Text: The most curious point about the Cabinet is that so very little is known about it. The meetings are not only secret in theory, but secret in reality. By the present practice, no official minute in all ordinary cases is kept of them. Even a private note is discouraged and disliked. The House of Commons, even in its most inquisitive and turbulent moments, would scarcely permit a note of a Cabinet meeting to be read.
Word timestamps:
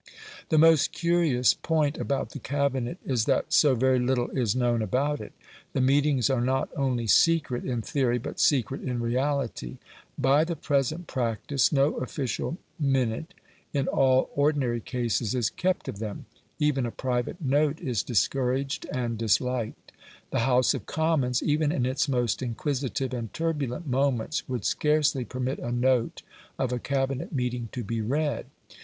The 0.49 0.57
most 0.57 0.93
curious 0.93 1.53
point 1.53 1.95
about 1.99 2.31
the 2.31 2.39
Cabinet 2.39 2.97
is 3.05 3.25
that 3.25 3.53
so 3.53 3.75
very 3.75 3.99
little 3.99 4.29
is 4.31 4.55
known 4.55 4.81
about 4.81 5.21
it. 5.21 5.31
The 5.73 5.79
meetings 5.79 6.27
are 6.27 6.41
not 6.41 6.69
only 6.75 7.05
secret 7.05 7.63
in 7.65 7.83
theory, 7.83 8.17
but 8.17 8.39
secret 8.39 8.81
in 8.81 8.99
reality. 8.99 9.77
By 10.17 10.43
the 10.43 10.55
present 10.55 11.05
practice, 11.05 11.71
no 11.71 11.97
official 11.97 12.57
minute 12.79 13.35
in 13.73 13.87
all 13.87 14.31
ordinary 14.35 14.79
cases 14.79 15.35
is 15.35 15.51
kept 15.51 15.87
of 15.87 15.99
them. 15.99 16.25
Even 16.57 16.87
a 16.87 16.91
private 16.91 17.39
note 17.39 17.79
is 17.79 18.01
discouraged 18.01 18.87
and 18.91 19.19
disliked. 19.19 19.91
The 20.31 20.39
House 20.49 20.73
of 20.73 20.87
Commons, 20.87 21.43
even 21.43 21.71
in 21.71 21.85
its 21.85 22.09
most 22.09 22.41
inquisitive 22.41 23.13
and 23.13 23.31
turbulent 23.35 23.85
moments, 23.85 24.49
would 24.49 24.65
scarcely 24.65 25.25
permit 25.25 25.59
a 25.59 25.71
note 25.71 26.23
of 26.57 26.73
a 26.73 26.79
Cabinet 26.79 27.31
meeting 27.31 27.69
to 27.73 27.83
be 27.83 28.01
read. 28.01 28.47